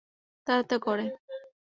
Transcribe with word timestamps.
তারা 0.47 0.63
তা 0.63 0.77
করে। 0.77 1.05